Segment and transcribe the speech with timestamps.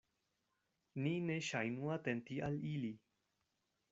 [1.07, 2.93] Ni ne ŝajnu atenti al ili.